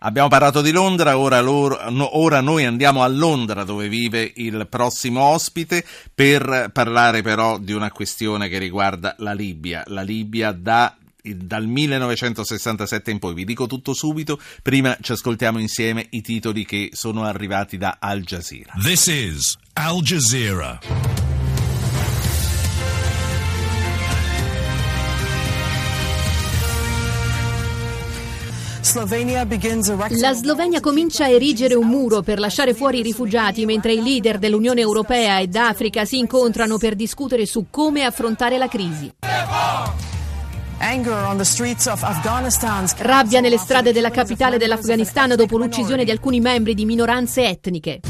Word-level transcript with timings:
Abbiamo 0.00 0.28
parlato 0.28 0.60
di 0.60 0.70
Londra, 0.70 1.18
ora, 1.18 1.40
loro, 1.40 1.90
no, 1.90 2.18
ora, 2.18 2.40
noi 2.40 2.64
andiamo 2.64 3.02
a 3.02 3.08
Londra 3.08 3.64
dove 3.64 3.88
vive 3.88 4.32
il 4.36 4.66
prossimo 4.70 5.22
ospite 5.22 5.84
per 6.14 6.70
parlare 6.72 7.22
però 7.22 7.58
di 7.58 7.72
una 7.72 7.90
questione 7.90 8.48
che 8.48 8.58
riguarda 8.58 9.16
la 9.18 9.32
Libia. 9.32 9.82
La 9.86 10.02
Libia 10.02 10.52
da, 10.52 10.96
dal 11.20 11.66
1967 11.66 13.10
in 13.10 13.18
poi. 13.18 13.34
Vi 13.34 13.44
dico 13.44 13.66
tutto 13.66 13.92
subito, 13.92 14.40
prima 14.62 14.96
ci 15.00 15.12
ascoltiamo 15.12 15.58
insieme 15.58 16.06
i 16.10 16.20
titoli 16.20 16.64
che 16.64 16.90
sono 16.92 17.24
arrivati 17.24 17.76
da 17.76 17.96
Al 17.98 18.20
Jazeera. 18.20 18.74
This 18.80 19.06
is 19.06 19.56
Al 19.72 20.00
Jazeera. 20.00 21.07
La 30.18 30.32
Slovenia 30.32 30.80
comincia 30.80 31.24
a 31.24 31.28
erigere 31.28 31.74
un 31.74 31.86
muro 31.86 32.22
per 32.22 32.38
lasciare 32.38 32.72
fuori 32.72 33.00
i 33.00 33.02
rifugiati 33.02 33.66
mentre 33.66 33.92
i 33.92 34.02
leader 34.02 34.38
dell'Unione 34.38 34.80
Europea 34.80 35.40
e 35.40 35.46
d'Africa 35.46 36.06
si 36.06 36.16
incontrano 36.18 36.78
per 36.78 36.94
discutere 36.94 37.44
su 37.44 37.66
come 37.68 38.04
affrontare 38.04 38.56
la 38.56 38.66
crisi. 38.66 39.12
Rabbia 42.98 43.40
nelle 43.40 43.58
strade 43.58 43.92
della 43.92 44.10
capitale 44.10 44.56
dell'Afghanistan 44.56 45.34
dopo 45.36 45.58
l'uccisione 45.58 46.04
di 46.04 46.10
alcuni 46.10 46.40
membri 46.40 46.72
di 46.72 46.86
minoranze 46.86 47.46
etniche. 47.46 48.00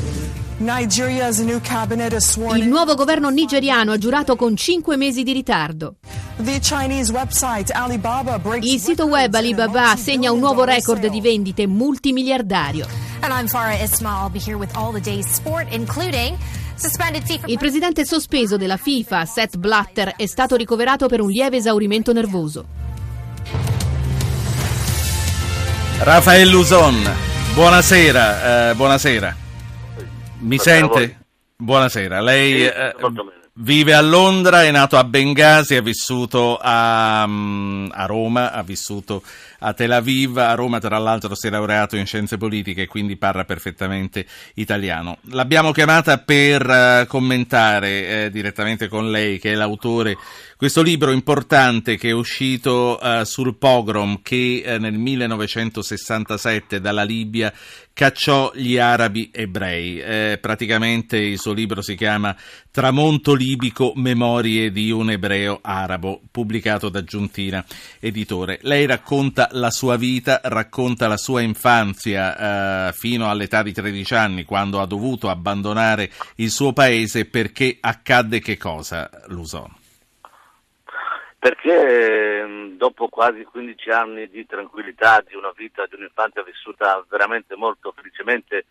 Il 2.56 2.66
nuovo 2.66 2.94
governo 2.96 3.28
nigeriano 3.28 3.92
ha 3.92 3.98
giurato 3.98 4.34
con 4.34 4.56
cinque 4.56 4.96
mesi 4.96 5.22
di 5.22 5.32
ritardo. 5.32 5.96
Il 8.60 8.80
sito 8.80 9.06
web 9.06 9.34
Alibaba 9.34 9.94
segna 9.96 10.32
un 10.32 10.40
nuovo 10.40 10.64
record 10.64 11.06
di 11.06 11.20
vendite 11.20 11.68
multimiliardario. 11.68 12.86
Il 17.46 17.58
presidente 17.58 18.04
sospeso 18.04 18.56
della 18.56 18.76
FIFA, 18.76 19.24
Seth 19.26 19.56
Blatter, 19.56 20.14
è 20.16 20.26
stato 20.26 20.56
ricoverato 20.56 21.06
per 21.06 21.20
un 21.20 21.28
lieve 21.28 21.58
esaurimento 21.58 22.12
nervoso. 22.12 22.64
Rafael 26.00 26.48
Luzon, 26.48 27.08
buonasera, 27.54 28.70
eh, 28.70 28.74
buonasera. 28.74 29.46
Mi 30.40 30.58
sente? 30.58 31.18
Buonasera, 31.56 32.20
lei... 32.20 32.64
Eh, 32.64 32.94
Vive 33.60 33.92
a 33.92 34.00
Londra, 34.00 34.62
è 34.62 34.70
nato 34.70 34.96
a 34.96 35.02
Bengasi, 35.02 35.74
ha 35.74 35.82
vissuto 35.82 36.60
a, 36.62 37.26
mm, 37.26 37.88
a, 37.90 38.06
Roma, 38.06 38.52
ha 38.52 38.62
vissuto 38.62 39.24
a 39.58 39.72
Tel 39.72 39.90
Aviv, 39.90 40.38
a 40.38 40.54
Roma 40.54 40.78
tra 40.78 40.96
l'altro 40.96 41.34
si 41.34 41.48
è 41.48 41.50
laureato 41.50 41.96
in 41.96 42.06
scienze 42.06 42.36
politiche 42.36 42.82
e 42.82 42.86
quindi 42.86 43.16
parla 43.16 43.44
perfettamente 43.44 44.24
italiano. 44.54 45.18
L'abbiamo 45.30 45.72
chiamata 45.72 46.18
per 46.18 46.68
uh, 47.02 47.06
commentare 47.08 48.26
eh, 48.26 48.30
direttamente 48.30 48.86
con 48.86 49.10
lei, 49.10 49.40
che 49.40 49.50
è 49.50 49.54
l'autore, 49.56 50.16
questo 50.58 50.82
libro 50.82 51.12
importante 51.12 51.96
che 51.96 52.08
è 52.08 52.12
uscito 52.12 52.98
uh, 53.00 53.22
sul 53.22 53.54
pogrom 53.54 54.22
che 54.22 54.64
uh, 54.66 54.80
nel 54.80 54.98
1967 54.98 56.80
dalla 56.80 57.04
Libia 57.04 57.54
cacciò 57.92 58.50
gli 58.52 58.76
arabi 58.76 59.30
ebrei. 59.32 60.00
Eh, 60.00 60.38
praticamente 60.40 61.16
il 61.16 61.38
suo 61.38 61.52
libro 61.52 61.80
si 61.80 61.94
chiama 61.94 62.34
Tramonto 62.72 63.34
libico, 63.34 63.92
memorie 63.94 64.72
di 64.72 64.90
un 64.90 65.10
ebreo 65.10 65.60
arabo, 65.62 66.22
pubblicato 66.28 66.88
da 66.88 67.04
Giuntina 67.04 67.64
Editore. 68.00 68.58
Lei 68.62 68.84
racconta 68.84 69.48
la 69.52 69.70
sua 69.70 69.96
vita, 69.96 70.40
racconta 70.42 71.06
la 71.06 71.16
sua 71.16 71.40
infanzia 71.40 72.88
eh, 72.88 72.92
fino 72.94 73.30
all'età 73.30 73.62
di 73.62 73.72
13 73.72 74.14
anni, 74.14 74.44
quando 74.44 74.80
ha 74.80 74.86
dovuto 74.86 75.30
abbandonare 75.30 76.10
il 76.36 76.50
suo 76.50 76.72
paese 76.72 77.26
perché 77.26 77.78
accadde 77.80 78.40
che 78.40 78.56
cosa, 78.56 79.08
Luson? 79.28 79.77
Perché 81.38 82.40
ehm, 82.40 82.76
dopo 82.76 83.08
quasi 83.08 83.44
15 83.44 83.90
anni 83.90 84.28
di 84.28 84.44
tranquillità, 84.44 85.22
di 85.26 85.36
una 85.36 85.52
vita, 85.54 85.86
di 85.86 85.94
un'infanzia 85.94 86.42
vissuta 86.42 87.04
veramente 87.08 87.54
molto 87.54 87.92
felicemente, 87.92 88.66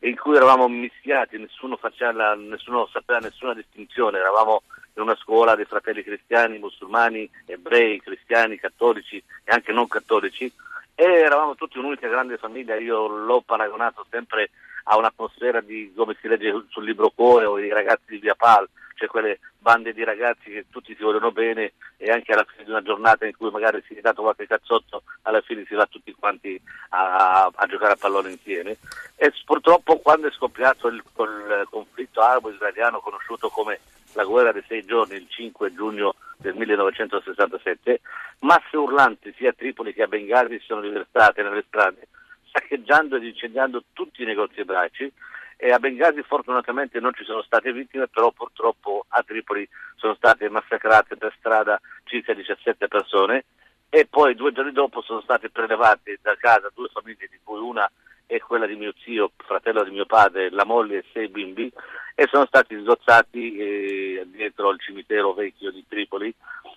in 0.00 0.16
cui 0.16 0.36
eravamo 0.36 0.68
mischiati, 0.68 1.38
nessuno, 1.38 1.76
faceva, 1.76 2.34
nessuno 2.34 2.88
sapeva 2.92 3.18
nessuna 3.20 3.54
distinzione, 3.54 4.18
eravamo 4.18 4.62
in 4.94 5.02
una 5.02 5.16
scuola 5.16 5.54
di 5.54 5.64
fratelli 5.64 6.02
cristiani, 6.02 6.58
musulmani, 6.58 7.28
ebrei, 7.46 8.00
cristiani, 8.00 8.58
cattolici 8.58 9.16
e 9.16 9.52
anche 9.52 9.72
non 9.72 9.86
cattolici, 9.86 10.52
e 10.94 11.04
eravamo 11.04 11.54
tutti 11.54 11.78
un'unica 11.78 12.08
grande 12.08 12.36
famiglia, 12.36 12.74
io 12.74 13.06
l'ho 13.06 13.40
paragonato 13.42 14.04
sempre 14.10 14.50
a 14.84 14.96
un'atmosfera 14.96 15.60
di 15.60 15.92
come 15.94 16.16
si 16.20 16.26
legge 16.26 16.64
sul 16.68 16.84
libro 16.84 17.10
cuore 17.10 17.44
o 17.44 17.58
i 17.58 17.68
ragazzi 17.68 18.04
di 18.06 18.18
Via 18.18 18.34
Pal, 18.34 18.68
cioè 18.98 19.08
quelle 19.08 19.38
bande 19.58 19.92
di 19.92 20.02
ragazzi 20.02 20.50
che 20.50 20.66
tutti 20.70 20.94
si 20.96 21.02
vogliono 21.02 21.30
bene 21.30 21.74
e 21.96 22.10
anche 22.10 22.32
alla 22.32 22.44
fine 22.44 22.64
di 22.64 22.70
una 22.70 22.82
giornata 22.82 23.26
in 23.26 23.36
cui 23.36 23.50
magari 23.50 23.82
si 23.86 23.94
è 23.94 24.00
dato 24.00 24.22
qualche 24.22 24.46
cazzotto, 24.46 25.04
alla 25.22 25.40
fine 25.40 25.64
si 25.66 25.74
va 25.74 25.86
tutti 25.86 26.12
quanti 26.18 26.60
a, 26.90 27.50
a 27.54 27.66
giocare 27.66 27.92
a 27.92 27.96
pallone 27.96 28.30
insieme. 28.30 28.76
E 29.14 29.32
purtroppo 29.44 29.98
quando 29.98 30.26
è 30.26 30.32
scoppiato 30.32 30.88
il, 30.88 30.96
il 30.96 31.66
conflitto 31.70 32.20
arabo-israeliano 32.20 33.00
conosciuto 33.00 33.48
come 33.48 33.78
la 34.14 34.24
guerra 34.24 34.52
dei 34.52 34.64
sei 34.66 34.84
giorni, 34.84 35.14
il 35.14 35.28
5 35.28 35.72
giugno 35.72 36.14
del 36.38 36.54
1967, 36.54 38.00
masse 38.40 38.76
urlanti 38.76 39.32
sia 39.36 39.50
a 39.50 39.54
Tripoli 39.56 39.94
che 39.94 40.02
a 40.02 40.06
Benghazi 40.08 40.58
si 40.58 40.66
sono 40.66 40.80
riversate 40.80 41.42
nelle 41.42 41.64
strade, 41.68 42.08
saccheggiando 42.50 43.16
ed 43.16 43.24
incendiando 43.24 43.84
tutti 43.92 44.22
i 44.22 44.26
negozi 44.26 44.60
ebraici 44.60 45.12
e 45.60 45.72
a 45.72 45.80
Benghazi 45.80 46.22
fortunatamente 46.22 47.00
non 47.00 47.12
ci 47.14 47.24
sono 47.24 47.42
state 47.42 47.72
vittime, 47.72 48.06
però 48.06 48.30
purtroppo 48.30 49.04
a 49.08 49.24
Tripoli 49.24 49.68
sono 49.96 50.14
state 50.14 50.48
massacrate 50.48 51.16
per 51.16 51.34
strada 51.36 51.80
circa 52.04 52.32
17 52.32 52.86
persone 52.86 53.44
e 53.90 54.06
poi 54.06 54.36
due 54.36 54.52
giorni 54.52 54.70
dopo 54.70 55.02
sono 55.02 55.20
state 55.20 55.50
prelevate 55.50 56.20
da 56.22 56.36
casa 56.36 56.70
due 56.72 56.88
famiglie 56.92 57.26
di 57.28 57.40
cui 57.42 57.58
una 57.58 57.90
è 58.24 58.38
quella 58.38 58.66
di 58.66 58.76
mio 58.76 58.92
zio, 59.02 59.32
fratello 59.36 59.82
di 59.82 59.90
mio 59.90 60.06
padre, 60.06 60.50
la 60.50 60.64
moglie 60.64 60.98
e 60.98 61.04
sei 61.12 61.28
bimbi 61.28 61.72
e 62.14 62.28
sono 62.30 62.46
stati 62.46 62.78
sgozzati 62.80 63.56
eh, 63.56 64.26
dietro 64.26 64.68
al 64.68 64.78
cimitero 64.78 65.32
vecchio 65.32 65.72
di 65.72 65.84
Tripoli 65.88 66.32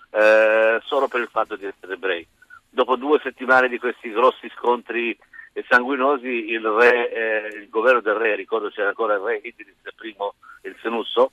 eh, 0.09 0.80
solo 0.86 1.08
per 1.08 1.22
il 1.22 1.30
fatto 1.30 1.56
di 1.56 1.66
essere 1.66 1.94
ebrei. 1.94 2.25
Dopo 2.68 2.96
due 2.96 3.20
settimane 3.22 3.68
di 3.68 3.78
questi 3.78 4.09
grossi 4.12 4.50
scontri 4.56 5.16
e 5.53 5.66
sanguinosi 5.67 6.28
il, 6.28 6.66
re, 6.66 7.12
eh, 7.12 7.57
il 7.57 7.69
governo 7.69 8.01
del 8.01 8.16
re, 8.16 8.35
ricordo 8.35 8.69
c'era 8.69 8.89
ancora 8.89 9.16
il 9.16 9.19
re 9.19 9.41
Idris 9.44 9.75
I, 10.01 10.16
il 10.67 10.75
Senusso, 10.81 11.31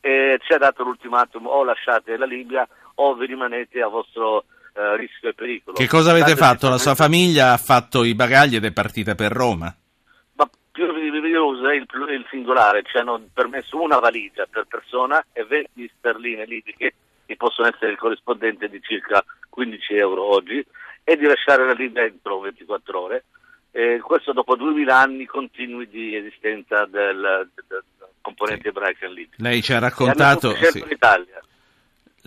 e 0.00 0.38
ci 0.42 0.52
ha 0.52 0.58
dato 0.58 0.82
l'ultimatum 0.82 1.46
o 1.46 1.64
lasciate 1.64 2.16
la 2.16 2.24
Libia 2.24 2.66
o 2.94 3.14
vi 3.14 3.26
rimanete 3.26 3.82
a 3.82 3.88
vostro 3.88 4.44
eh, 4.74 4.96
rischio 4.96 5.30
e 5.30 5.34
pericolo. 5.34 5.76
Che 5.76 5.86
cosa 5.86 6.10
avete 6.10 6.34
Tanto 6.34 6.44
fatto? 6.44 6.68
La 6.68 6.78
sua 6.78 6.94
famiglia 6.94 7.52
ha 7.52 7.58
fatto 7.58 8.04
i 8.04 8.14
bagagli 8.14 8.56
ed 8.56 8.64
è 8.64 8.72
partita 8.72 9.14
per 9.14 9.32
Roma? 9.32 9.74
Ma 10.34 10.48
più 10.72 10.92
vi 10.92 11.34
usa 11.34 11.74
il, 11.74 11.86
il 12.10 12.26
singolare, 12.30 12.84
ci 12.84 12.96
hanno 12.96 13.20
permesso 13.32 13.80
una 13.80 13.98
valigia 13.98 14.46
per 14.48 14.66
persona 14.66 15.24
e 15.32 15.44
20 15.44 15.92
sterline 15.98 16.46
libiche, 16.46 16.94
che 17.26 17.36
possono 17.36 17.68
essere 17.68 17.92
il 17.92 17.98
corrispondente 17.98 18.68
di 18.68 18.80
circa 18.80 19.22
15 19.50 19.94
euro 19.94 20.22
oggi, 20.24 20.64
e 21.04 21.16
di 21.16 21.24
lasciare 21.24 21.66
la 21.66 21.72
Libia 21.72 22.04
entro 22.04 22.40
24 22.40 23.00
ore 23.00 23.24
eh, 23.78 24.00
questo 24.00 24.32
dopo 24.32 24.56
2000 24.56 24.98
anni 24.98 25.24
continui 25.24 25.88
di 25.88 26.16
esistenza 26.16 26.84
del, 26.86 27.48
del, 27.54 27.84
componente 28.20 28.62
sì. 28.62 28.68
ebraico 28.68 29.04
in 29.04 29.12
Libia. 29.12 29.36
Lei 29.36 29.62
ci 29.62 29.72
ha 29.72 29.78
raccontato... 29.78 30.52
Sì. 30.56 30.78
In 30.80 30.88
Italia. 30.90 31.37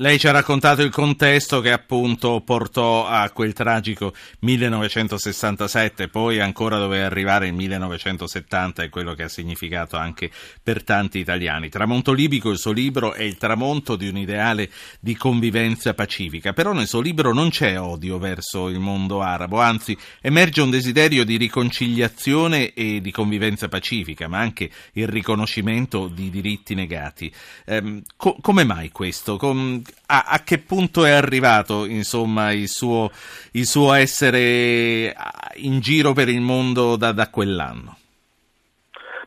Lei 0.01 0.17
ci 0.17 0.27
ha 0.27 0.31
raccontato 0.31 0.81
il 0.81 0.89
contesto 0.89 1.61
che 1.61 1.71
appunto 1.71 2.41
portò 2.43 3.05
a 3.05 3.29
quel 3.29 3.53
tragico 3.53 4.15
1967, 4.39 6.07
poi 6.07 6.39
ancora 6.39 6.79
doveva 6.79 7.05
arrivare 7.05 7.45
il 7.45 7.53
1970 7.53 8.81
e 8.81 8.89
quello 8.89 9.13
che 9.13 9.21
ha 9.21 9.29
significato 9.29 9.97
anche 9.97 10.31
per 10.63 10.83
tanti 10.83 11.19
italiani. 11.19 11.69
Tramonto 11.69 12.13
libico, 12.13 12.49
il 12.49 12.57
suo 12.57 12.71
libro, 12.71 13.13
è 13.13 13.21
il 13.21 13.37
tramonto 13.37 13.95
di 13.95 14.07
un 14.07 14.17
ideale 14.17 14.71
di 14.99 15.15
convivenza 15.15 15.93
pacifica, 15.93 16.51
però 16.51 16.73
nel 16.73 16.87
suo 16.87 16.99
libro 16.99 17.31
non 17.31 17.51
c'è 17.51 17.79
odio 17.79 18.17
verso 18.17 18.69
il 18.69 18.79
mondo 18.79 19.21
arabo, 19.21 19.61
anzi 19.61 19.95
emerge 20.19 20.61
un 20.61 20.71
desiderio 20.71 21.23
di 21.23 21.37
riconciliazione 21.37 22.73
e 22.73 23.01
di 23.01 23.11
convivenza 23.11 23.67
pacifica, 23.67 24.27
ma 24.27 24.39
anche 24.39 24.67
il 24.93 25.07
riconoscimento 25.07 26.07
di 26.07 26.31
diritti 26.31 26.73
negati. 26.73 27.31
Eh, 27.65 28.01
co- 28.15 28.37
come 28.41 28.63
mai 28.63 28.89
questo? 28.89 29.37
Com- 29.37 29.83
a, 30.07 30.25
a, 30.27 30.43
che 30.43 30.59
punto 30.59 31.05
è 31.05 31.11
arrivato 31.11 31.85
insomma, 31.85 32.51
il, 32.51 32.67
suo, 32.67 33.09
il, 33.51 33.65
suo, 33.65 33.93
essere 33.93 35.15
in 35.55 35.79
giro 35.79 36.13
per 36.13 36.29
il 36.29 36.41
mondo 36.41 36.95
da, 36.95 37.11
da 37.11 37.29
quell'anno? 37.29 37.97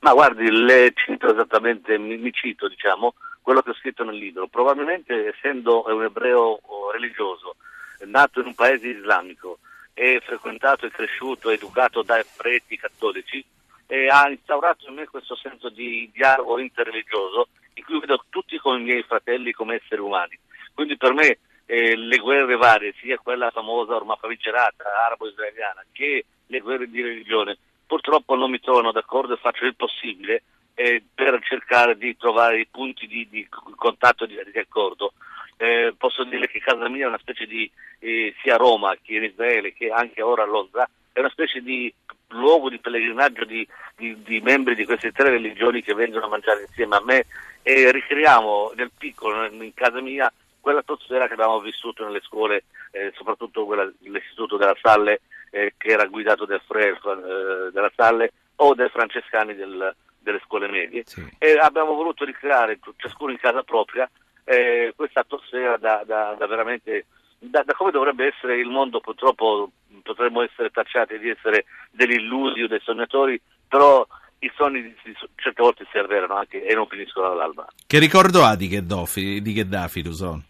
Ma 0.00 0.12
guardi, 0.12 0.50
le 0.50 0.92
cito 0.94 1.32
esattamente, 1.32 1.98
mi, 1.98 2.16
mi, 2.18 2.30
cito 2.32 2.68
diciamo, 2.68 3.14
quello 3.40 3.62
che 3.62 3.70
ho 3.70 3.74
scritto 3.74 4.04
nel 4.04 4.16
libro. 4.16 4.46
Probabilmente 4.48 5.28
essendo 5.34 5.84
un 5.86 6.04
ebreo 6.04 6.60
religioso, 6.92 7.56
nato 8.04 8.40
in 8.40 8.46
un 8.46 8.54
paese 8.54 8.88
islamico, 8.88 9.58
e 9.94 10.20
frequentato 10.24 10.86
e 10.86 10.90
cresciuto, 10.90 11.50
educato 11.50 12.02
da 12.02 12.22
preti 12.36 12.76
cattolici, 12.76 13.42
e 13.86 14.08
ha 14.08 14.28
instaurato 14.28 14.88
in 14.88 14.94
me 14.94 15.06
questo 15.06 15.36
senso 15.36 15.68
di 15.68 16.10
dialogo 16.12 16.58
interreligioso 16.58 17.48
in 17.74 17.84
cui 17.84 18.00
vedo 18.00 18.24
tutti 18.28 18.58
come 18.58 18.80
i 18.80 18.84
miei 18.84 19.02
fratelli, 19.02 19.52
come 19.52 19.76
esseri 19.76 20.00
umani. 20.00 20.38
Quindi 20.74 20.96
per 20.96 21.12
me 21.14 21.38
eh, 21.66 21.96
le 21.96 22.18
guerre 22.18 22.56
varie, 22.56 22.94
sia 23.00 23.18
quella 23.18 23.50
famosa 23.50 23.94
ormai 23.94 24.16
famigerata 24.20 24.84
arabo-israeliana 25.06 25.84
che 25.92 26.24
le 26.46 26.60
guerre 26.60 26.90
di 26.90 27.00
religione, 27.00 27.56
purtroppo 27.86 28.34
non 28.34 28.50
mi 28.50 28.60
trovano 28.60 28.92
d'accordo 28.92 29.34
e 29.34 29.38
faccio 29.38 29.64
il 29.64 29.76
possibile 29.76 30.42
eh, 30.74 31.02
per 31.14 31.40
cercare 31.42 31.96
di 31.96 32.16
trovare 32.16 32.60
i 32.60 32.66
punti 32.70 33.06
di, 33.06 33.26
di 33.30 33.46
contatto 33.48 34.24
e 34.24 34.26
di, 34.26 34.36
di 34.52 34.58
accordo. 34.58 35.12
Eh, 35.56 35.94
posso 35.96 36.24
dire 36.24 36.48
che 36.48 36.58
casa 36.58 36.88
mia 36.88 37.04
è 37.04 37.08
una 37.08 37.18
specie 37.18 37.46
di, 37.46 37.70
eh, 38.00 38.34
sia 38.42 38.56
Roma 38.56 38.96
che 39.00 39.14
in 39.14 39.22
Israele 39.22 39.72
che 39.72 39.90
anche 39.90 40.20
ora 40.20 40.42
a 40.42 40.46
Londra, 40.46 40.88
è 41.12 41.20
una 41.20 41.30
specie 41.30 41.60
di 41.60 41.92
luogo 42.28 42.68
di 42.68 42.80
pellegrinaggio 42.80 43.44
di, 43.44 43.66
di, 43.96 44.20
di, 44.24 44.40
membri 44.40 44.74
di 44.74 44.84
queste 44.84 45.12
tre 45.12 45.30
religioni 45.30 45.82
che 45.82 45.94
vengono 45.94 46.26
a 46.26 46.28
mangiare 46.28 46.62
insieme 46.62 46.96
a 46.96 47.02
me 47.04 47.26
e 47.62 47.92
ricreiamo 47.92 48.72
nel 48.74 48.90
piccolo, 48.96 49.44
in 49.44 49.72
casa 49.74 50.00
mia, 50.00 50.30
quell'atmosfera 50.64 51.26
che 51.26 51.34
abbiamo 51.34 51.60
vissuto 51.60 52.04
nelle 52.04 52.22
scuole, 52.22 52.64
eh, 52.90 53.12
soprattutto 53.16 53.66
quella, 53.66 53.84
l'istituto 53.98 54.56
della 54.56 54.74
Salle 54.80 55.20
eh, 55.50 55.74
che 55.76 55.88
era 55.88 56.06
guidato 56.06 56.46
da 56.46 56.58
Frère 56.66 56.98
eh, 57.04 57.70
della 57.70 57.92
Salle 57.94 58.32
o 58.56 58.74
dai 58.74 58.88
francescani 58.88 59.54
del, 59.54 59.94
delle 60.18 60.40
scuole 60.42 60.68
medie 60.68 61.02
sì. 61.04 61.22
e 61.38 61.58
abbiamo 61.58 61.92
voluto 61.92 62.24
ricreare 62.24 62.78
ciascuno 62.96 63.32
in 63.32 63.38
casa 63.38 63.62
propria 63.62 64.08
eh, 64.44 64.94
questa 64.96 65.20
atmosfera 65.20 65.76
da, 65.76 66.02
da, 66.06 66.34
da 66.38 66.46
veramente 66.46 67.06
da, 67.38 67.62
da, 67.62 67.74
come 67.74 67.90
dovrebbe 67.90 68.26
essere 68.26 68.58
il 68.58 68.68
mondo 68.68 69.00
purtroppo 69.00 69.70
potremmo 70.02 70.42
essere 70.42 70.70
tacciati 70.70 71.18
di 71.18 71.28
essere 71.28 71.66
degli 71.90 72.12
illusi 72.14 72.62
o 72.62 72.68
dei 72.68 72.80
sognatori 72.80 73.38
però 73.68 74.06
i 74.38 74.50
sogni 74.56 74.94
certe 75.36 75.62
volte 75.62 75.86
si 75.90 75.98
avverano 75.98 76.36
anche 76.36 76.64
e 76.64 76.74
non 76.74 76.86
finiscono 76.86 77.30
all'alba. 77.30 77.66
Che 77.86 77.98
ricordo 77.98 78.44
ha 78.44 78.54
di 78.56 78.68
Gheddafi, 78.68 79.40
di 79.40 79.52
Gheddafi 79.54 80.02
Luson? 80.02 80.44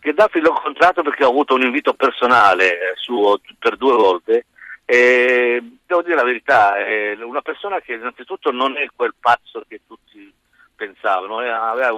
Gheddafi 0.00 0.40
l'ho 0.40 0.54
incontrato 0.56 1.02
perché 1.02 1.24
ho 1.24 1.28
avuto 1.28 1.54
un 1.54 1.62
invito 1.62 1.92
personale 1.92 2.72
eh, 2.72 2.92
suo 2.96 3.38
per 3.58 3.76
due 3.76 3.94
volte 3.94 4.46
e 4.84 5.62
devo 5.86 6.02
dire 6.02 6.16
la 6.16 6.24
verità, 6.24 6.76
è 6.76 7.16
una 7.22 7.42
persona 7.42 7.80
che 7.80 7.92
innanzitutto 7.92 8.50
non 8.50 8.76
è 8.76 8.88
quel 8.94 9.14
pazzo 9.20 9.62
che 9.68 9.82
tutti 9.86 10.32
pensavano. 10.74 11.38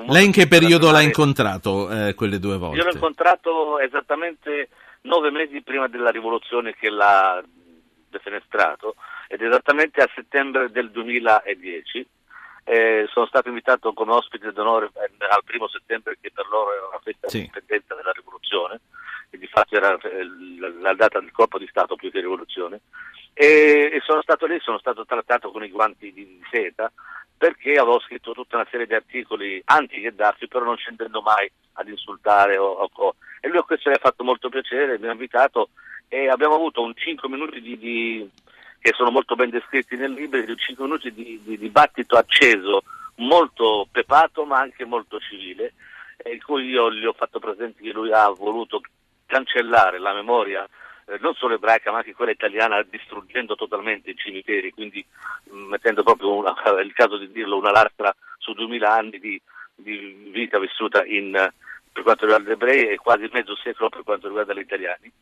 Lei 0.09 0.27
in 0.27 0.33
che 0.33 0.47
periodo 0.47 0.91
l'ha 0.91 1.01
incontrato 1.01 1.89
eh, 1.91 2.15
quelle 2.15 2.39
due 2.39 2.59
volte? 2.59 2.77
Io 2.77 2.85
l'ho 2.85 2.93
incontrato 2.93 3.79
esattamente 3.79 4.69
nove 5.03 5.31
mesi 5.31 5.63
prima 5.63 5.89
della 5.89 6.11
rivoluzione 6.11 6.75
che 6.75 6.91
l'ha 6.91 7.43
defenestrato 8.11 8.97
ed 9.29 9.41
esattamente 9.41 10.03
a 10.03 10.11
settembre 10.15 10.71
del 10.71 10.91
2010 10.91 12.07
eh, 12.65 13.07
sono 13.11 13.27
stato 13.27 13.49
invitato 13.49 13.93
come 13.93 14.13
ospite 14.13 14.53
d'onore 14.53 14.91
eh, 14.95 15.25
al 15.29 15.45
primo 15.45 15.69
settembre 15.69 16.17
che 16.21 16.31
per 16.33 16.47
loro 16.49 16.73
era 16.75 16.87
una 16.87 17.01
festa 17.03 17.29
sì. 17.29 17.39
di 17.39 17.45
indipendenza 17.45 17.95
della 17.95 18.13
rivoluzione 18.13 18.81
e 19.31 19.39
di 19.39 19.47
fatto 19.47 19.75
era 19.75 19.97
eh, 19.99 20.27
la 20.81 20.95
data 20.95 21.19
del 21.21 21.33
colpo 21.33 21.59
di 21.59 21.67
Stato 21.67 21.97
più 21.97 22.11
che 22.11 22.21
rivoluzione 22.21 22.81
e, 23.35 23.91
e, 23.93 24.01
sono 24.05 24.23
stato 24.23 24.47
lì, 24.47 24.59
sono 24.61 24.79
stato 24.79 25.05
trattato 25.05 25.51
con 25.51 25.65
i 25.65 25.71
guanti 25.71 26.13
di, 26.13 26.25
di 26.25 26.43
seta 26.51 26.93
perché 27.37 27.73
avevo 27.73 27.99
scritto 28.01 28.33
tutta 28.33 28.57
una 28.57 28.69
serie 28.71 28.87
di 28.87 28.95
articoli 28.95 29.61
anti-Gheddafi 29.65 30.47
però 30.47 30.65
non 30.65 30.77
scendendo 30.77 31.21
mai 31.23 31.51
ad 31.75 31.89
insultare 31.89 32.59
o, 32.59 32.89
o, 32.95 33.15
e 33.41 33.49
lui 33.49 33.59
a 33.59 33.63
questo 33.63 33.89
le 33.89 33.97
ha 33.97 34.01
fatto 34.01 34.23
molto 34.23 34.49
piacere, 34.49 34.99
mi 34.99 35.09
ha 35.09 35.13
invitato 35.13 35.71
e 36.09 36.29
abbiamo 36.29 36.55
avuto 36.55 36.83
un 36.83 36.95
5 36.95 37.29
minuti 37.29 37.61
di, 37.61 37.79
di 37.79 38.31
che 38.83 38.93
sono 38.95 39.11
molto 39.11 39.37
ben 39.37 39.49
descritti 39.49 39.97
nel 39.97 40.13
libro, 40.13 40.43
di 40.43 40.57
5 40.57 40.85
minuti 40.85 41.15
di, 41.15 41.41
di 41.43 41.57
dibattito 41.57 42.17
acceso, 42.17 42.83
molto 43.17 43.87
pepato 43.91 44.45
ma 44.45 44.59
anche 44.59 44.85
molto 44.85 45.21
civile, 45.21 45.75
in 46.25 46.43
cui 46.43 46.67
io 46.67 46.93
gli 46.93 47.07
ho 47.07 47.13
fatto 47.13 47.39
presente 47.39 47.81
che 47.81 47.93
lui 47.93 48.13
ha 48.13 48.29
voluto 48.29 48.81
cancellare 49.27 49.99
la 49.99 50.13
memoria 50.13 50.69
eh, 51.07 51.19
non 51.21 51.35
solo 51.35 51.55
ebraica 51.55 51.91
ma 51.91 51.99
anche 51.99 52.15
quella 52.15 52.31
italiana 52.31 52.83
distruggendo 52.83 53.55
totalmente 53.55 54.11
i 54.11 54.17
cimiteri, 54.17 54.73
quindi 54.73 55.05
mm, 55.53 55.69
mettendo 55.69 56.03
proprio, 56.03 56.35
una, 56.35 56.55
è 56.61 56.81
il 56.83 56.93
caso 56.93 57.17
di 57.19 57.31
dirlo, 57.31 57.59
una 57.59 57.71
lastra 57.71 58.15
su 58.39 58.53
duemila 58.53 58.95
anni 58.95 59.19
di, 59.19 59.41
di, 59.75 60.31
vita 60.33 60.59
vissuta 60.59 61.05
in, 61.05 61.33
per 61.93 62.03
quanto 62.03 62.25
riguarda 62.25 62.49
gli 62.49 62.53
ebrei 62.53 62.89
e 62.89 62.97
quasi 62.97 63.29
mezzo 63.33 63.57
secolo 63.57 63.89
per 63.89 64.03
quanto 64.03 64.29
riguarda 64.29 64.55
gli 64.55 64.59
italiani 64.59 65.13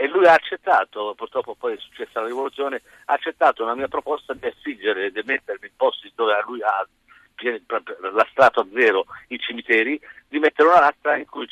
e 0.00 0.06
lui 0.06 0.26
ha 0.26 0.34
accettato, 0.34 1.12
purtroppo 1.16 1.56
poi 1.56 1.74
è 1.74 1.78
successa 1.80 2.20
la 2.20 2.28
rivoluzione, 2.28 2.82
ha 3.06 3.14
accettato 3.14 3.64
una 3.64 3.74
mia 3.74 3.88
proposta 3.88 4.32
di 4.32 4.46
affiggere, 4.46 5.10
di 5.10 5.22
mettermi 5.24 5.66
in 5.66 5.72
posti 5.74 6.12
dove 6.14 6.34
a 6.34 6.44
lui 6.46 6.62
ha 6.62 6.86
lastrato 8.12 8.60
a 8.60 8.66
zero 8.72 9.06
i 9.28 9.40
cimiteri, 9.40 10.00
di 10.28 10.38
mettere 10.38 10.68
una 10.68 10.78
lastra 10.78 11.16
in 11.16 11.26
cui 11.26 11.48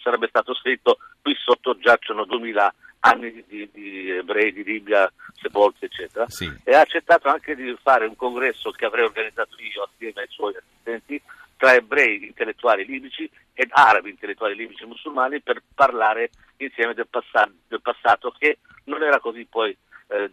sarebbe 0.00 0.28
stato 0.28 0.54
scritto 0.54 0.98
qui 1.20 1.34
sotto 1.34 1.76
giacciono 1.76 2.24
2000 2.24 2.74
anni 3.00 3.32
di, 3.32 3.44
di, 3.48 3.70
di 3.72 4.10
ebrei 4.10 4.52
di 4.52 4.62
Libia 4.62 5.12
sepolti 5.34 5.86
eccetera 5.86 6.24
sì. 6.28 6.48
e 6.62 6.72
ha 6.72 6.80
accettato 6.80 7.28
anche 7.28 7.56
di 7.56 7.76
fare 7.82 8.06
un 8.06 8.14
congresso 8.14 8.70
che 8.70 8.84
avrei 8.84 9.04
organizzato 9.04 9.56
io 9.58 9.82
assieme 9.82 10.22
ai 10.22 10.28
suoi 10.28 10.54
assistenti 10.56 11.20
tra 11.56 11.74
ebrei 11.74 12.26
intellettuali 12.26 12.84
libici 12.84 13.28
ed 13.52 13.68
arabi 13.70 14.10
intellettuali 14.10 14.54
libici 14.54 14.82
e 14.82 14.86
musulmani 14.86 15.40
per 15.40 15.62
parlare 15.74 16.30
insieme 16.58 16.94
del 16.94 17.08
passato, 17.08 17.52
del 17.68 17.80
passato 17.80 18.34
che 18.38 18.58
non 18.84 19.02
era 19.02 19.18
così 19.18 19.46
poi 19.48 19.76
eh, 20.08 20.30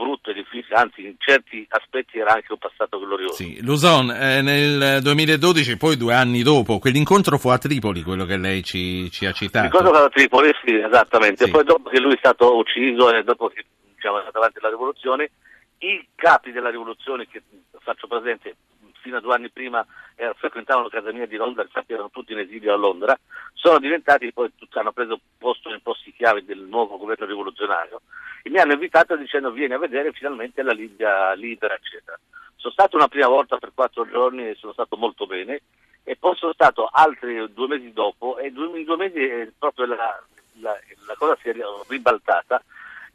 brutto 0.00 0.30
e 0.30 0.34
difficile, 0.34 0.76
anzi 0.76 1.04
in 1.04 1.14
certi 1.18 1.66
aspetti 1.68 2.18
era 2.18 2.32
anche 2.32 2.52
un 2.52 2.58
passato 2.58 2.98
glorioso. 2.98 3.34
Sì, 3.34 3.62
Luzon, 3.62 4.10
eh, 4.10 4.40
nel 4.40 5.02
2012, 5.02 5.76
poi 5.76 5.96
due 5.96 6.14
anni 6.14 6.42
dopo, 6.42 6.78
quell'incontro 6.78 7.36
fu 7.36 7.48
a 7.48 7.58
Tripoli, 7.58 8.02
quello 8.02 8.24
che 8.24 8.36
lei 8.36 8.62
ci, 8.62 9.10
ci 9.10 9.26
ha 9.26 9.32
citato. 9.32 9.64
L'incontro 9.64 9.94
fu 9.94 10.04
a 10.04 10.08
Tripoli, 10.08 10.50
sì, 10.64 10.74
esattamente, 10.74 11.44
sì. 11.44 11.50
poi 11.50 11.64
dopo 11.64 11.90
che 11.90 12.00
lui 12.00 12.14
è 12.14 12.18
stato 12.18 12.56
ucciso 12.56 13.14
e 13.14 13.22
dopo 13.22 13.48
che 13.48 13.64
diciamo, 13.94 14.16
è 14.16 14.18
andata 14.20 14.38
avanti 14.38 14.58
la 14.60 14.70
rivoluzione, 14.70 15.30
i 15.78 16.06
capi 16.14 16.52
della 16.52 16.70
rivoluzione, 16.70 17.26
che 17.28 17.42
faccio 17.80 18.06
presente 18.06 18.56
fino 19.00 19.16
a 19.16 19.20
due 19.20 19.34
anni 19.34 19.50
prima 19.50 19.84
eh, 20.16 20.32
frequentavano 20.36 20.88
casa 20.88 21.12
mia 21.12 21.26
di 21.26 21.36
Londra, 21.36 21.62
infatti 21.62 21.92
erano 21.92 22.10
tutti 22.10 22.32
in 22.32 22.38
esilio 22.38 22.72
a 22.72 22.76
Londra, 22.76 23.18
sono 23.54 23.78
diventati 23.78 24.32
poi 24.32 24.52
tutti 24.56 24.78
hanno 24.78 24.92
preso 24.92 25.20
posto 25.38 25.68
nei 25.70 25.80
posti 25.80 26.12
chiave 26.12 26.44
del 26.44 26.60
nuovo 26.60 26.96
governo 26.98 27.26
rivoluzionario 27.26 28.00
e 28.42 28.50
mi 28.50 28.58
hanno 28.58 28.72
invitato 28.72 29.16
dicendo 29.16 29.50
vieni 29.50 29.74
a 29.74 29.78
vedere 29.78 30.12
finalmente 30.12 30.62
la 30.62 30.72
Libia 30.72 31.32
libera, 31.32 31.74
eccetera. 31.74 32.18
Sono 32.56 32.72
stato 32.72 32.96
una 32.96 33.08
prima 33.08 33.28
volta 33.28 33.56
per 33.56 33.72
quattro 33.74 34.08
giorni 34.08 34.48
e 34.48 34.54
sono 34.54 34.72
stato 34.72 34.96
molto 34.96 35.26
bene 35.26 35.62
e 36.04 36.16
poi 36.16 36.36
sono 36.36 36.52
stato 36.52 36.88
altri 36.90 37.52
due 37.52 37.68
mesi 37.68 37.92
dopo 37.92 38.38
e 38.38 38.50
due, 38.50 38.78
in 38.78 38.84
due 38.84 38.96
mesi 38.96 39.18
eh, 39.18 39.52
proprio 39.58 39.86
la, 39.86 40.22
la, 40.60 40.78
la 41.06 41.14
cosa 41.16 41.36
si 41.40 41.48
è 41.48 41.54
ribaltata 41.88 42.62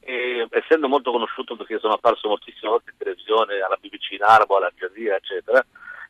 e, 0.06 0.48
essendo 0.52 0.88
molto 0.88 1.12
conosciuto 1.12 1.56
perché 1.56 1.80
sono 1.80 1.94
apparso 1.94 2.28
moltissime 2.28 2.70
volte 2.70 2.92
in 2.92 2.98
televisione, 2.98 3.60
alla 3.60 3.78
BBC 3.80 4.12
in 4.12 4.24
arabo, 4.24 4.58
alla 4.58 4.72
Jazeera, 4.76 5.16
eccetera, 5.16 5.66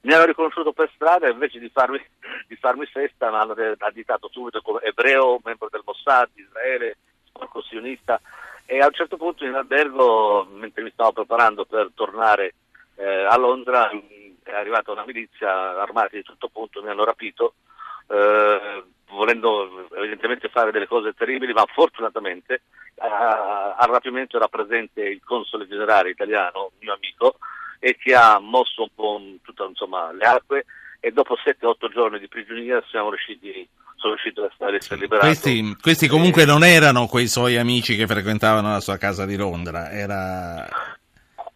mi 0.05 0.13
hanno 0.13 0.25
riconosciuto 0.25 0.71
per 0.71 0.89
strada 0.93 1.27
e 1.27 1.31
invece 1.31 1.59
di 1.59 1.69
farmi, 1.69 1.99
di 2.47 2.55
farmi 2.55 2.85
festa 2.85 3.29
mi 3.29 3.37
hanno 3.37 3.55
additato 3.79 4.29
subito 4.31 4.61
come 4.61 4.81
ebreo, 4.81 5.39
membro 5.43 5.67
del 5.69 5.81
Mossad 5.83 6.29
di 6.33 6.41
Israele, 6.41 6.97
sporco 7.25 7.61
sionista. 7.63 8.21
E 8.67 8.79
a 8.79 8.85
un 8.85 8.93
certo 8.93 9.17
punto 9.17 9.45
in 9.45 9.53
albergo, 9.53 10.47
mentre 10.51 10.81
mi 10.83 10.91
stavo 10.91 11.11
preparando 11.11 11.65
per 11.65 11.91
tornare 11.93 12.55
eh, 12.95 13.25
a 13.25 13.37
Londra, 13.37 13.89
è 13.89 14.53
arrivata 14.53 14.91
una 14.91 15.05
milizia 15.05 15.79
armati 15.79 16.17
di 16.17 16.23
tutto 16.23 16.49
punto, 16.49 16.81
mi 16.81 16.89
hanno 16.89 17.03
rapito, 17.03 17.55
eh, 18.07 18.83
volendo 19.09 19.87
evidentemente 19.95 20.49
fare 20.49 20.71
delle 20.71 20.87
cose 20.87 21.13
terribili, 21.13 21.53
ma 21.53 21.65
fortunatamente 21.71 22.61
al 22.97 23.89
rapimento 23.89 24.37
era 24.37 24.47
presente 24.47 25.01
il 25.01 25.21
console 25.23 25.67
generale 25.67 26.09
italiano, 26.09 26.71
mio 26.79 26.93
amico, 26.93 27.37
e 27.79 27.97
che 27.97 28.15
ha 28.15 28.39
mosso 28.39 28.83
un 28.83 28.89
po' 28.93 29.21
tutte 29.41 29.63
le 30.17 30.25
acque 30.25 30.65
e 30.99 31.11
dopo 31.11 31.35
7-8 31.35 31.91
giorni 31.91 32.19
di 32.19 32.27
prigionia 32.27 32.83
siamo 32.89 33.09
riusciti 33.09 33.67
sono 33.95 34.13
riuscito 34.13 34.43
a 34.43 34.75
essere 34.75 34.99
liberato. 34.99 35.25
Questi, 35.25 35.77
questi 35.81 36.07
comunque 36.07 36.45
non 36.45 36.63
erano 36.63 37.07
quei 37.07 37.27
suoi 37.27 37.57
amici 37.57 37.95
che 37.95 38.05
frequentavano 38.05 38.69
la 38.71 38.79
sua 38.79 38.97
casa 38.97 39.25
di 39.25 39.35
Londra, 39.35 39.89
era... 39.89 40.67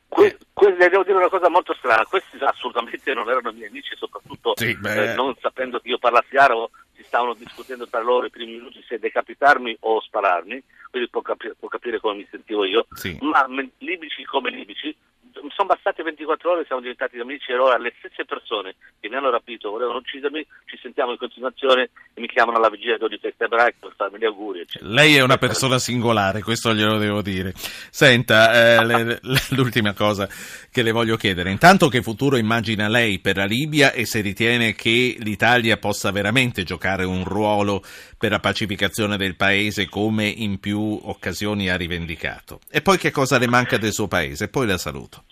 Que- 0.08 0.38
que- 0.54 0.76
devo 0.76 1.04
dire 1.04 1.18
una 1.18 1.30
cosa 1.30 1.50
molto 1.50 1.76
strana, 1.76 2.06
questi 2.06 2.38
assolutamente 2.40 3.14
non 3.14 3.30
erano 3.30 3.52
miei 3.52 3.68
amici, 3.68 3.96
soprattutto 3.96 4.54
sì, 4.56 4.78
eh, 4.84 5.14
non 5.14 5.36
sapendo 5.40 5.80
che 5.80 5.90
io 5.90 6.00
parlassi 6.00 6.36
arabo, 6.36 6.72
si 6.96 7.04
stavano 7.04 7.36
discutendo 7.36 7.88
tra 7.88 8.02
loro 8.02 8.26
i 8.26 8.32
primi 8.32 8.54
minuti 8.54 8.84
se 8.88 8.98
decapitarmi 8.98 9.78
o 9.82 10.02
spararmi, 10.02 10.64
quindi 10.90 11.10
può, 11.10 11.22
capi- 11.22 11.54
può 11.58 11.68
capire 11.68 12.00
come 12.00 12.16
mi 12.16 12.28
sentivo 12.32 12.66
io, 12.66 12.88
sì. 12.94 13.18
ma 13.22 13.46
libici 13.78 14.24
come 14.26 14.50
libici, 14.50 14.96
sono 15.34 15.68
bastati 15.68 16.02
24 16.02 16.52
ore 16.52 16.66
siamo 16.66 16.82
diventati 16.82 17.20
amici 17.20 17.52
e 17.52 17.58
ora 17.58 17.78
le 17.78 17.94
stesse 18.00 18.26
persone 18.26 18.76
che 19.00 19.10
mi 19.10 19.16
hanno 19.16 19.30
rapito, 19.30 19.70
volevano 19.70 20.00
uccidermi, 20.00 20.46
ci 20.66 20.78
sentiamo 20.82 21.12
in 21.12 21.18
continuazione 21.18 21.90
e 22.14 22.22
mi 22.22 22.28
chiamano 22.28 22.58
alla 22.58 22.70
vigilia 22.70 22.98
di 22.98 23.18
festa 23.22 23.46
ebraica 23.46 23.78
per 23.80 23.94
farmi 23.96 24.20
gli 24.20 24.26
auguri. 24.26 24.62
Eccetera. 24.62 24.92
Lei 24.92 25.16
è 25.16 25.22
una 25.22 25.38
persona 25.38 25.80
singolare, 25.80 26.42
questo 26.42 26.74
glielo 26.74 26.98
devo 26.98 27.22
dire. 27.22 27.54
Senta, 27.56 28.80
eh, 28.80 29.20
l'ultima 29.52 29.94
cosa 29.94 30.28
che 30.72 30.82
le 30.82 30.92
voglio 30.92 31.16
chiedere, 31.16 31.52
intanto 31.52 31.88
che 31.88 32.02
futuro 32.02 32.38
immagina 32.38 32.88
lei 32.88 33.20
per 33.20 33.38
la 33.38 33.46
Libia 33.46 33.92
e 33.92 34.06
se 34.06 34.22
ritiene 34.22 34.74
che 34.74 35.18
l'Italia 35.20 35.78
possa 35.78 36.12
veramente 36.12 36.64
giocare 36.64 37.04
un 37.04 37.24
ruolo 37.24 37.82
per 38.20 38.32
la 38.32 38.40
pacificazione 38.40 39.16
del 39.16 39.38
paese 39.38 39.88
come 39.88 40.28
in 40.28 40.60
più 40.60 41.00
occasioni 41.04 41.70
ha 41.70 41.78
rivendicato. 41.78 42.60
E 42.70 42.82
poi 42.82 42.98
che 42.98 43.12
cosa 43.12 43.40
le 43.40 43.48
manca 43.48 43.78
del 43.78 43.94
suo 43.94 44.10
paese? 44.10 44.50
Poi 44.50 44.68
la 44.68 44.78
saluto. 44.78 45.24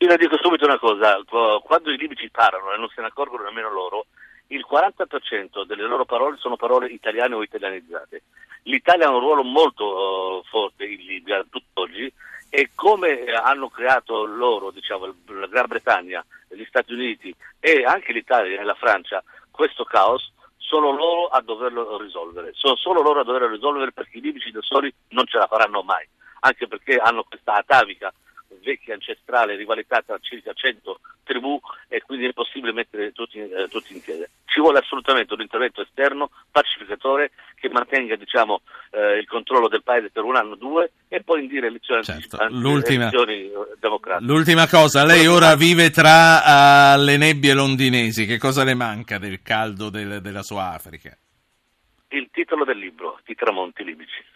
Io 0.00 0.08
le 0.08 0.18
dico 0.18 0.36
subito 0.40 0.66
una 0.66 0.78
cosa, 0.78 1.18
quando 1.64 1.90
i 1.90 1.96
libici 1.96 2.28
parlano 2.30 2.72
e 2.74 2.76
non 2.76 2.88
se 2.94 3.00
ne 3.00 3.06
accorgono 3.06 3.44
nemmeno 3.44 3.72
loro, 3.72 4.06
il 4.48 4.64
40% 4.70 5.64
delle 5.64 5.86
loro 5.86 6.04
parole 6.04 6.36
sono 6.36 6.56
parole 6.56 6.88
italiane 6.88 7.34
o 7.34 7.42
italianizzate. 7.42 8.22
L'Italia 8.64 9.06
ha 9.06 9.14
un 9.14 9.20
ruolo 9.20 9.42
molto 9.42 10.40
uh, 10.40 10.44
forte 10.44 10.84
in 10.84 11.00
Libia 11.00 11.44
tutt'oggi 11.48 12.12
e 12.50 12.70
come 12.74 13.24
hanno 13.24 13.68
creato 13.70 14.24
loro, 14.26 14.70
diciamo, 14.70 15.06
la 15.06 15.46
Gran 15.46 15.66
Bretagna, 15.66 16.24
gli 16.50 16.64
Stati 16.68 16.92
Uniti 16.92 17.34
e 17.58 17.84
anche 17.84 18.12
l'Italia 18.12 18.60
e 18.60 18.64
la 18.64 18.74
Francia 18.74 19.22
questo 19.50 19.82
caos, 19.82 20.32
sono 20.68 20.90
loro 20.90 21.28
a 21.28 21.40
doverlo 21.40 21.96
risolvere. 21.96 22.50
Sono 22.52 22.76
solo 22.76 23.00
loro 23.00 23.20
a 23.20 23.24
doverlo 23.24 23.48
risolvere 23.48 23.90
perché 23.90 24.18
i 24.18 24.20
libici 24.20 24.50
da 24.50 24.60
soli 24.60 24.92
non 25.08 25.26
ce 25.26 25.38
la 25.38 25.46
faranno 25.46 25.82
mai, 25.82 26.06
anche 26.40 26.68
perché 26.68 26.96
hanno 26.96 27.24
questa 27.24 27.54
atavica 27.54 28.12
vecchia 28.62 28.94
ancestrale 28.94 29.56
rivalità 29.56 30.02
tra 30.02 30.18
circa 30.20 30.52
100 30.52 31.00
tribù 31.24 31.58
e 31.88 32.02
quindi 32.02 32.24
è 32.24 32.28
impossibile 32.28 32.72
mettere 32.72 33.12
tutti, 33.12 33.38
eh, 33.38 33.68
tutti 33.68 33.94
in 33.94 34.02
piedi. 34.02 34.24
Ci 34.44 34.60
vuole 34.60 34.80
assolutamente 34.80 35.32
un 35.32 35.40
intervento 35.40 35.80
esterno, 35.80 36.30
pacificatore, 36.50 37.30
che 37.54 37.70
mantenga 37.70 38.16
diciamo, 38.16 38.60
eh, 38.98 39.18
il 39.18 39.26
controllo 39.26 39.68
del 39.68 39.82
paese 39.84 40.10
per 40.10 40.24
un 40.24 40.34
anno 40.34 40.52
o 40.52 40.56
due 40.56 40.90
e 41.06 41.22
poi 41.22 41.42
indire 41.42 41.68
elezioni, 41.68 42.02
certo. 42.02 42.36
l'ultima, 42.50 43.08
elezioni 43.08 43.50
democratiche. 43.78 44.30
L'ultima 44.30 44.66
cosa, 44.68 45.04
lei 45.04 45.26
ora 45.26 45.54
vive 45.54 45.90
tra 45.90 46.94
uh, 46.94 47.00
le 47.00 47.16
nebbie 47.16 47.54
londinesi, 47.54 48.26
che 48.26 48.38
cosa 48.38 48.64
le 48.64 48.74
manca 48.74 49.18
del 49.18 49.40
caldo 49.42 49.88
del, 49.88 50.20
della 50.20 50.42
sua 50.42 50.72
Africa? 50.72 51.16
Il 52.08 52.28
titolo 52.32 52.64
del 52.64 52.78
libro, 52.78 53.20
I 53.26 53.34
tramonti 53.34 53.84
libici. 53.84 54.24